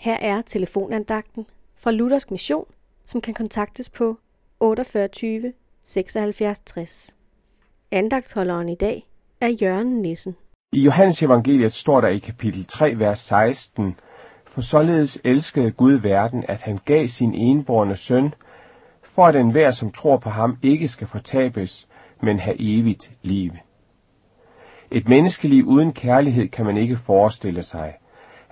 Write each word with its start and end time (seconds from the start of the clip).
Her 0.00 0.16
er 0.20 0.42
telefonandagten 0.42 1.46
fra 1.76 1.90
Luthersk 1.90 2.30
Mission, 2.30 2.64
som 3.04 3.20
kan 3.20 3.34
kontaktes 3.34 3.88
på 3.90 4.18
48 4.60 5.52
76 5.84 6.60
60. 6.60 7.16
Andagtsholderen 7.90 8.68
i 8.68 8.74
dag 8.74 9.06
er 9.40 9.48
Jørgen 9.48 10.02
Nissen. 10.02 10.36
I 10.72 10.80
Johannes 10.80 11.22
evangeliet 11.22 11.72
står 11.72 12.00
der 12.00 12.08
i 12.08 12.18
kapitel 12.18 12.64
3, 12.64 12.98
vers 12.98 13.20
16, 13.20 13.94
For 14.46 14.60
således 14.60 15.20
elskede 15.24 15.70
Gud 15.70 15.92
verden, 15.92 16.44
at 16.48 16.60
han 16.60 16.78
gav 16.84 17.08
sin 17.08 17.34
enborne 17.34 17.96
søn, 17.96 18.34
for 19.02 19.26
at 19.26 19.36
enhver, 19.36 19.70
som 19.70 19.92
tror 19.92 20.16
på 20.16 20.30
ham, 20.30 20.58
ikke 20.62 20.88
skal 20.88 21.06
fortabes, 21.06 21.88
men 22.22 22.38
have 22.38 22.56
evigt 22.58 23.10
liv. 23.22 23.52
Et 24.90 25.08
menneskeliv 25.08 25.64
uden 25.64 25.92
kærlighed 25.92 26.48
kan 26.48 26.66
man 26.66 26.76
ikke 26.76 26.96
forestille 26.96 27.62
sig. 27.62 27.94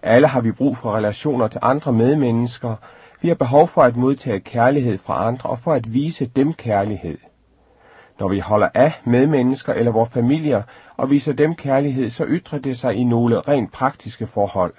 Alle 0.02 0.28
har 0.28 0.40
vi 0.40 0.52
brug 0.52 0.76
for 0.76 0.92
relationer 0.96 1.48
til 1.48 1.60
andre 1.62 1.92
medmennesker. 1.92 2.76
Vi 3.20 3.28
har 3.28 3.34
behov 3.34 3.68
for 3.68 3.82
at 3.82 3.96
modtage 3.96 4.40
kærlighed 4.40 4.98
fra 4.98 5.26
andre 5.26 5.50
og 5.50 5.58
for 5.58 5.72
at 5.72 5.94
vise 5.94 6.26
dem 6.26 6.52
kærlighed. 6.52 7.18
Når 8.20 8.28
vi 8.28 8.38
holder 8.38 8.68
af 8.74 8.92
medmennesker 9.04 9.72
eller 9.72 9.92
vores 9.92 10.10
familier 10.10 10.62
og 10.96 11.10
viser 11.10 11.32
dem 11.32 11.54
kærlighed, 11.54 12.10
så 12.10 12.24
ytrer 12.28 12.58
det 12.58 12.78
sig 12.78 12.94
i 12.94 13.04
nogle 13.04 13.40
rent 13.40 13.72
praktiske 13.72 14.26
forhold. 14.26 14.74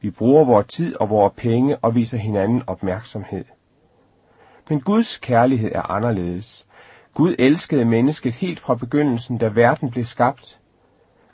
Vi 0.00 0.10
bruger 0.10 0.44
vores 0.44 0.66
tid 0.66 0.96
og 0.96 1.10
vores 1.10 1.32
penge 1.36 1.76
og 1.76 1.94
viser 1.94 2.18
hinanden 2.18 2.62
opmærksomhed. 2.66 3.44
Men 4.68 4.80
Guds 4.80 5.18
kærlighed 5.18 5.72
er 5.74 5.90
anderledes. 5.90 6.66
Gud 7.14 7.34
elskede 7.38 7.84
mennesket 7.84 8.34
helt 8.34 8.60
fra 8.60 8.74
begyndelsen, 8.74 9.38
da 9.38 9.48
verden 9.48 9.90
blev 9.90 10.04
skabt. 10.04 10.59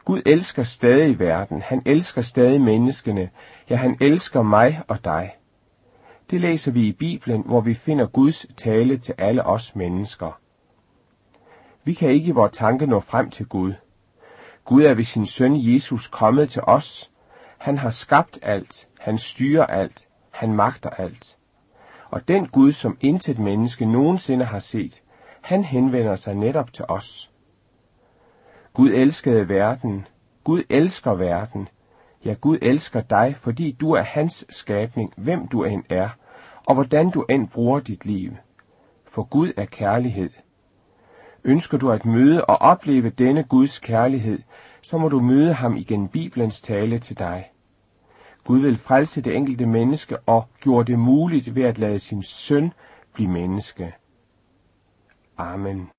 Gud 0.07 0.23
elsker 0.27 0.63
stadig 0.63 1.19
verden. 1.19 1.63
Han 1.63 1.83
elsker 1.87 2.23
stadig 2.23 2.61
menneskene. 2.61 3.31
Ja, 3.71 3.77
han 3.77 3.97
elsker 4.01 4.43
mig 4.43 4.83
og 4.89 5.05
dig. 5.05 5.37
Det 6.31 6.41
læser 6.41 6.73
vi 6.73 6.87
i 6.87 6.93
Bibelen, 6.93 7.43
hvor 7.47 7.61
vi 7.61 7.75
finder 7.75 8.07
Guds 8.07 8.47
tale 8.57 8.97
til 8.97 9.15
alle 9.19 9.47
os 9.47 9.77
mennesker. 9.77 10.41
Vi 11.85 11.95
kan 11.95 12.09
ikke 12.11 12.29
i 12.29 12.31
vores 12.31 12.57
tanke 12.57 12.87
nå 12.87 13.01
frem 13.01 13.31
til 13.31 13.47
Gud. 13.47 13.73
Gud 14.65 14.83
er 14.83 14.95
ved 14.95 15.05
sin 15.05 15.27
søn 15.27 15.75
Jesus 15.75 16.09
kommet 16.09 16.49
til 16.49 16.63
os. 16.63 17.11
Han 17.59 17.79
har 17.79 17.91
skabt 17.91 18.39
alt. 18.43 18.89
Han 19.01 19.19
styrer 19.19 19.67
alt. 19.67 20.09
Han 20.31 20.53
magter 20.53 20.91
alt. 20.91 21.37
Og 22.11 22.29
den 22.29 22.47
Gud, 22.47 22.73
som 22.73 22.99
intet 23.01 23.39
menneske 23.39 23.87
nogensinde 23.87 24.45
har 24.45 24.61
set, 24.61 25.03
han 25.41 25.65
henvender 25.65 26.17
sig 26.17 26.35
netop 26.35 26.73
til 26.73 26.85
os. 26.89 27.31
Gud 28.77 28.91
elskede 28.91 29.49
verden. 29.49 30.07
Gud 30.45 30.63
elsker 30.71 31.15
verden. 31.15 31.69
Ja, 32.25 32.35
Gud 32.41 32.59
elsker 32.63 33.01
dig, 33.01 33.35
fordi 33.37 33.73
du 33.81 33.93
er 33.93 34.03
hans 34.03 34.47
skabning, 34.49 35.13
hvem 35.17 35.49
du 35.49 35.65
end 35.65 35.85
er, 35.89 36.09
og 36.67 36.75
hvordan 36.75 37.11
du 37.11 37.25
end 37.29 37.49
bruger 37.49 37.81
dit 37.81 38.05
liv. 38.05 38.33
For 39.05 39.23
Gud 39.23 39.53
er 39.57 39.65
kærlighed. 39.65 40.31
Ønsker 41.45 41.79
du 41.79 41.91
at 41.91 42.05
møde 42.05 42.45
og 42.45 42.57
opleve 42.57 43.11
denne 43.11 43.43
Guds 43.43 43.79
kærlighed, 43.79 44.39
så 44.83 44.99
må 44.99 45.09
du 45.09 45.21
møde 45.21 45.53
ham 45.53 45.77
igen 45.77 46.09
Bibelens 46.09 46.61
tale 46.61 46.99
til 46.99 47.19
dig. 47.19 47.51
Gud 48.45 48.59
vil 48.59 48.77
frelse 48.77 49.21
det 49.21 49.37
enkelte 49.37 49.67
menneske 49.67 50.19
og 50.19 50.49
gjorde 50.61 50.93
det 50.93 50.99
muligt 50.99 51.55
ved 51.55 51.65
at 51.65 51.79
lade 51.79 51.99
sin 51.99 52.23
søn 52.23 52.73
blive 53.13 53.31
menneske. 53.31 53.95
Amen. 55.39 55.91